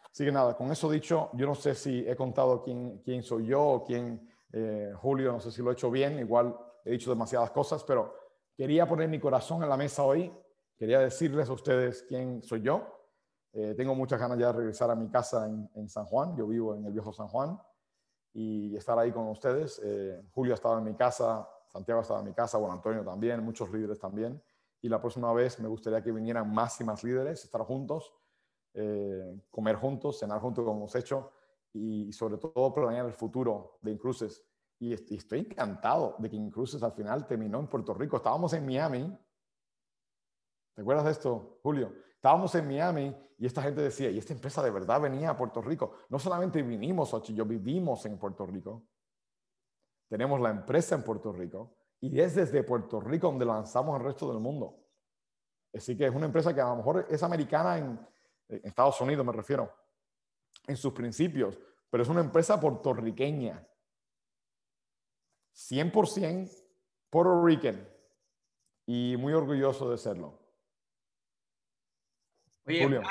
[0.09, 3.47] Así que nada, con eso dicho, yo no sé si he contado quién, quién soy
[3.47, 7.09] yo o quién, eh, Julio, no sé si lo he hecho bien, igual he dicho
[7.09, 8.15] demasiadas cosas, pero
[8.55, 10.33] quería poner mi corazón en la mesa hoy,
[10.81, 12.81] quería decirles a ustedes quién soy yo.
[13.53, 16.47] Eh, tengo muchas ganas ya de regresar a mi casa en, en San Juan, yo
[16.47, 17.55] vivo en el viejo San Juan
[18.33, 19.79] y estar ahí con ustedes.
[19.83, 23.71] Eh, Julio estaba en mi casa, Santiago estaba en mi casa, bueno, Antonio también, muchos
[23.71, 24.41] líderes también.
[24.81, 28.11] Y la próxima vez me gustaría que vinieran más y más líderes, estar juntos,
[28.73, 31.31] eh, comer juntos, cenar juntos como hemos hecho
[31.73, 34.43] y, sobre todo planear el futuro de Incruces.
[34.79, 38.17] Y, y estoy encantado de que Incruces al final terminó en Puerto Rico.
[38.17, 39.15] Estábamos en Miami.
[40.73, 41.93] ¿Te acuerdas de esto, Julio?
[42.15, 45.61] Estábamos en Miami y esta gente decía, y esta empresa de verdad venía a Puerto
[45.61, 45.93] Rico.
[46.09, 48.87] No solamente vinimos, yo vivimos en Puerto Rico.
[50.07, 54.31] Tenemos la empresa en Puerto Rico y es desde Puerto Rico donde lanzamos al resto
[54.31, 54.77] del mundo.
[55.73, 58.07] Así que es una empresa que a lo mejor es americana en,
[58.49, 59.73] en Estados Unidos, me refiero,
[60.67, 61.57] en sus principios,
[61.89, 63.67] pero es una empresa puertorriqueña.
[65.55, 66.49] 100%
[67.09, 67.87] Puerto Rican
[68.85, 70.40] y muy orgulloso de serlo.
[72.71, 73.01] Oye,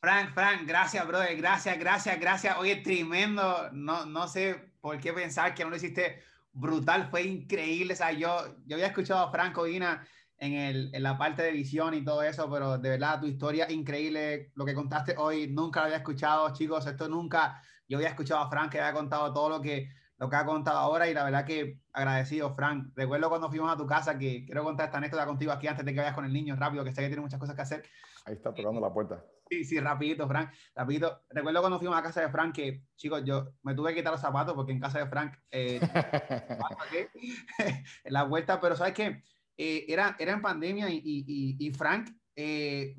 [0.00, 2.56] Frank, Frank, gracias, brother, gracias, gracias, gracias.
[2.58, 3.70] Oye, tremendo.
[3.72, 7.94] No, no sé por qué pensar que no lo hiciste brutal, fue increíble.
[7.94, 10.06] O sea, yo, yo había escuchado a Franco Dina
[10.38, 13.70] en, el, en la parte de visión y todo eso, pero de verdad tu historia
[13.70, 14.52] increíble.
[14.54, 16.86] Lo que contaste hoy nunca lo había escuchado, chicos.
[16.86, 17.60] Esto nunca.
[17.88, 20.78] Yo había escuchado a Frank que había contado todo lo que lo que ha contado
[20.78, 22.92] ahora y la verdad que agradecido, Frank.
[22.94, 25.92] Recuerdo cuando fuimos a tu casa que quiero contar esta anécdota contigo aquí antes de
[25.92, 27.84] que vayas con el niño rápido, que sé que tiene muchas cosas que hacer.
[28.24, 29.22] Ahí está tocando la puerta.
[29.48, 31.22] Sí, sí, rapidito, Frank, rapidito.
[31.30, 34.20] Recuerdo cuando fuimos a casa de Frank que, chicos, yo me tuve que quitar los
[34.20, 35.80] zapatos porque en casa de Frank, eh,
[38.04, 39.22] en la vuelta, pero ¿sabes qué?
[39.56, 42.96] Eh, era, era en pandemia y, y, y Frank, eh,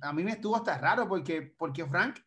[0.00, 2.18] a mí me estuvo hasta raro porque, porque Frank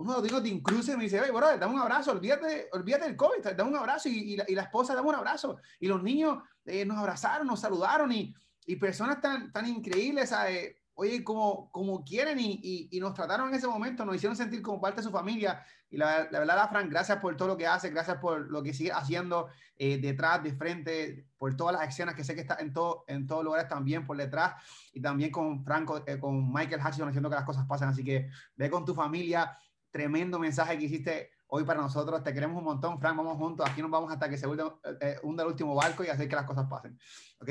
[0.00, 3.16] uno de los de Inclusive me dice, oye, bro, dame un abrazo, olvídate, olvídate del
[3.16, 5.58] COVID, dame un abrazo y, y, la, y la, esposa dame un abrazo.
[5.78, 8.34] Y los niños eh, nos abrazaron, nos saludaron y,
[8.64, 10.76] y personas tan, tan increíbles, ¿sabes?
[11.00, 14.80] oye, como, como quieren y, y, nos trataron en ese momento, nos hicieron sentir como
[14.82, 15.64] parte de su familia.
[15.88, 18.74] Y la, la verdad, Frank, gracias por todo lo que hace, gracias por lo que
[18.74, 22.74] sigue haciendo eh, detrás, de frente, por todas las escenas que sé que está en,
[22.74, 24.62] todo, en todos lugares también por detrás.
[24.92, 27.88] Y también con Franco, eh, con Michael Hutchison haciendo que las cosas pasen.
[27.88, 29.56] Así que ve con tu familia
[29.90, 32.22] tremendo mensaje que hiciste hoy para nosotros.
[32.22, 33.16] Te queremos un montón, Frank.
[33.16, 33.68] Vamos juntos.
[33.68, 36.36] Aquí nos vamos hasta que se hunda, eh, hunda el último barco y hacer que
[36.36, 36.98] las cosas pasen.
[37.40, 37.50] ¿Ok?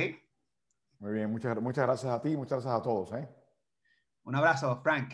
[0.99, 1.31] Muy bien.
[1.31, 3.13] Muchas, muchas gracias a ti muchas gracias a todos.
[3.13, 3.27] ¿eh?
[4.23, 5.13] Un abrazo, Frank.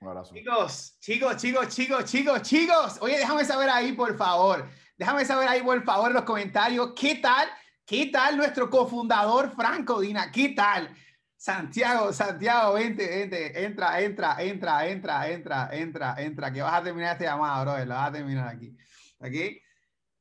[0.00, 0.34] Un abrazo.
[0.34, 2.98] Chicos, chicos, chicos, chicos, chicos, chicos.
[3.02, 4.66] Oye, déjame saber ahí, por favor.
[4.96, 6.92] Déjame saber ahí, por favor, en los comentarios.
[6.96, 7.48] ¿Qué tal?
[7.84, 10.30] ¿Qué tal nuestro cofundador, Franco Dina?
[10.30, 10.94] ¿Qué tal?
[11.40, 17.12] Santiago, Santiago, vente, vente, entra, entra, entra, entra, entra, entra, entra, que vas a terminar
[17.12, 18.76] esta llamada, bro, la vas a terminar aquí.
[19.20, 19.58] ¿Aquí?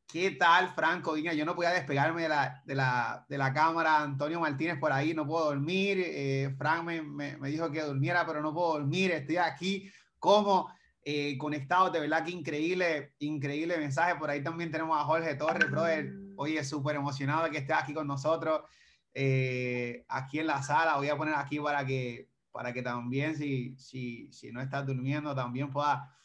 [0.08, 1.16] ¿Qué tal, Franco?
[1.16, 1.34] Dina?
[1.34, 4.02] yo no podía despegarme de la, de la, de la cámara.
[4.02, 5.98] Antonio Martínez por ahí, no puedo dormir.
[6.00, 9.12] Eh, Frank me, me, me, dijo que durmiera, pero no puedo dormir.
[9.12, 11.90] Estoy aquí como eh, conectado.
[11.90, 14.16] De verdad que increíble, increíble mensaje.
[14.16, 16.14] Por ahí también tenemos a Jorge Torres, brother.
[16.38, 18.62] Oye, súper emocionado de que estés aquí con nosotros.
[19.14, 20.98] Eh, aquí en la sala.
[20.98, 25.36] Voy a poner aquí para que, para que también, si, si, si no estás durmiendo,
[25.36, 26.16] también pueda,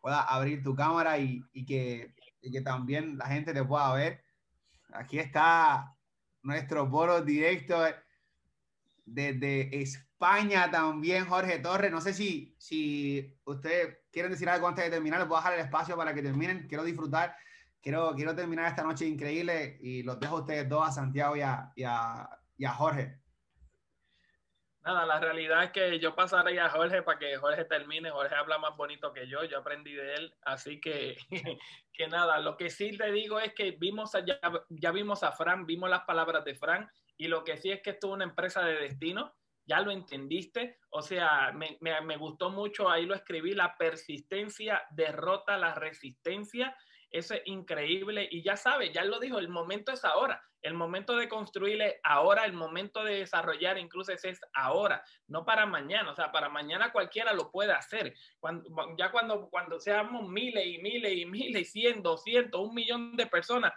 [0.00, 4.24] pueda abrir tu cámara y, y, que, y que también la gente te pueda ver.
[4.92, 5.96] Aquí está
[6.42, 7.82] nuestro bolo directo
[9.04, 11.90] desde España también, Jorge Torres.
[11.90, 15.54] No sé si, si ustedes quieren decir algo antes de terminar, les voy a dejar
[15.54, 16.66] el espacio para que terminen.
[16.68, 17.34] Quiero disfrutar,
[17.82, 21.42] quiero, quiero terminar esta noche increíble y los dejo a ustedes dos, a Santiago y
[21.42, 23.18] a, y a, y a Jorge.
[24.84, 28.10] Nada, la realidad es que yo pasaré a Jorge para que Jorge termine.
[28.10, 31.16] Jorge habla más bonito que yo, yo aprendí de él, así que,
[31.92, 34.40] que nada, lo que sí te digo es que vimos ya,
[34.70, 37.90] ya vimos a Fran, vimos las palabras de Fran, y lo que sí es que
[37.90, 39.32] esto es una empresa de destino,
[39.66, 44.82] ya lo entendiste, o sea, me, me, me gustó mucho, ahí lo escribí, la persistencia
[44.90, 46.76] derrota la resistencia,
[47.12, 50.42] eso es increíble y ya sabe, ya lo dijo, el momento es ahora.
[50.62, 56.12] El momento de construirle ahora, el momento de desarrollar incluso es ahora, no para mañana.
[56.12, 58.14] O sea, para mañana cualquiera lo puede hacer.
[58.96, 63.72] Ya cuando, cuando seamos miles y miles y miles, cien, doscientos, un millón de personas,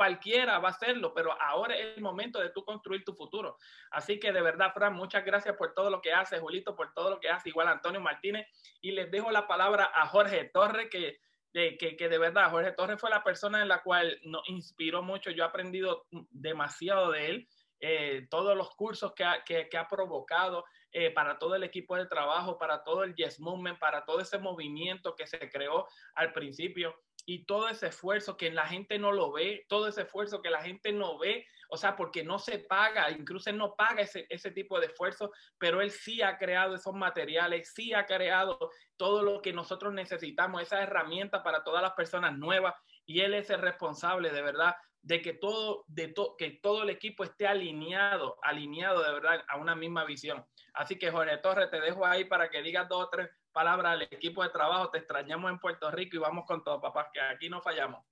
[0.00, 3.58] cualquiera va a hacerlo, pero ahora es el momento de tú construir tu futuro.
[3.90, 7.10] Así que de verdad, Fran, muchas gracias por todo lo que hace, Julito, por todo
[7.10, 8.46] lo que hace, igual Antonio Martínez.
[8.80, 11.18] Y les dejo la palabra a Jorge Torres, que
[11.52, 15.30] que, que, de verdad Jorge Torres fue la persona en la cual nos inspiró mucho.
[15.30, 17.48] Yo he aprendido demasiado de él,
[17.80, 22.84] eh, todos los cursos que ha, provocado eh, para todo el equipo de trabajo, para
[22.84, 26.94] todo el Yes Movement, para todo ese movimiento que se creó al principio
[27.26, 30.62] y todo ese esfuerzo que la gente no lo ve, todo ese esfuerzo que la
[30.62, 34.50] gente no ve, o sea, porque no se paga, incluso él no paga ese, ese
[34.50, 38.58] tipo de esfuerzo, pero él sí ha creado esos materiales, sí ha creado
[38.96, 42.74] todo lo que nosotros necesitamos, esa herramienta para todas las personas nuevas,
[43.06, 46.90] y él es el responsable de verdad de que todo, de to, que todo el
[46.90, 50.44] equipo esté alineado, alineado de verdad a una misma visión.
[50.74, 54.02] Así que Jorge Torres, te dejo ahí para que digas dos o tres palabras al
[54.02, 54.90] equipo de trabajo.
[54.90, 58.04] Te extrañamos en Puerto Rico y vamos con todo, papás, que aquí no fallamos.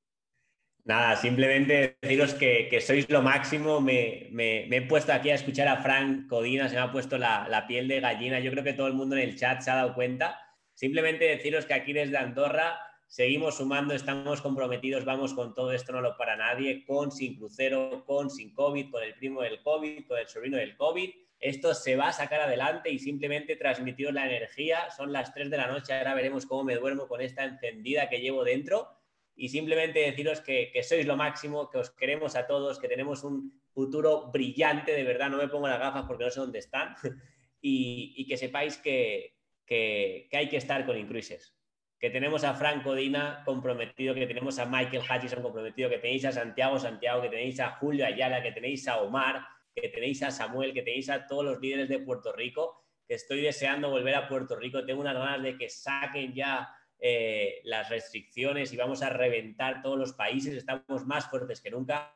[0.85, 3.81] Nada, simplemente deciros que, que sois lo máximo.
[3.81, 7.19] Me, me, me, he puesto aquí a escuchar a Frank Codina, se me ha puesto
[7.19, 8.41] la, la, piel de gallina.
[8.41, 10.41] Yo creo que todo el mundo en el chat se ha dado cuenta.
[10.73, 16.01] Simplemente deciros que aquí desde Andorra seguimos sumando, estamos comprometidos, vamos con todo esto, no
[16.01, 20.19] lo para nadie, con, sin crucero, con, sin COVID, con el primo del COVID, con
[20.19, 24.91] el sobrino del COVID esto se va a sacar adelante y simplemente transmitiros la energía.
[24.91, 28.21] Son las 3 de la noche, ahora veremos cómo me duermo con esta encendida que
[28.21, 28.89] llevo dentro.
[29.37, 33.23] Y simplemente deciros que, que sois lo máximo, que os queremos a todos, que tenemos
[33.23, 36.97] un futuro brillante, de verdad, no me pongo las gafas porque no sé dónde están.
[37.63, 41.55] y, y, que sepáis que, que, que, hay que estar con Incruises.
[41.99, 46.33] Que tenemos a Franco Dina comprometido, que tenemos a Michael Hutchison comprometido, que tenéis a
[46.33, 49.45] Santiago Santiago, que tenéis a Julio Ayala, que tenéis a Omar,
[49.75, 53.41] que tenéis a Samuel, que tenéis a todos los líderes de Puerto Rico, que estoy
[53.41, 54.85] deseando volver a Puerto Rico.
[54.85, 56.69] Tengo unas ganas de que saquen ya
[57.01, 62.15] eh, las restricciones y vamos a reventar todos los países, estamos más fuertes que nunca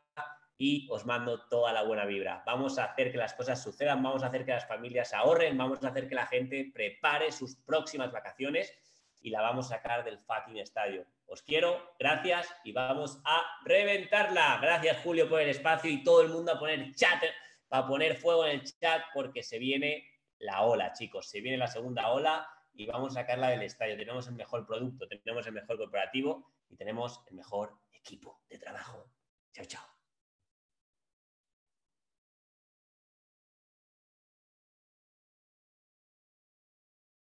[0.58, 2.42] y os mando toda la buena vibra.
[2.46, 5.82] Vamos a hacer que las cosas sucedan, vamos a hacer que las familias ahorren, vamos
[5.82, 8.72] a hacer que la gente prepare sus próximas vacaciones
[9.22, 11.06] y la vamos a sacar del fucking estadio.
[11.26, 14.58] Os quiero, gracias y vamos a reventarla.
[14.60, 17.22] Gracias Julio por el espacio y todo el mundo a poner chat,
[17.68, 20.06] para poner fuego en el chat porque se viene
[20.38, 23.96] la ola, chicos, se viene la segunda ola y vamos a sacarla del estadio.
[23.96, 29.06] Tenemos el mejor producto, tenemos el mejor corporativo y tenemos el mejor equipo de trabajo.
[29.52, 29.91] Chao, chao.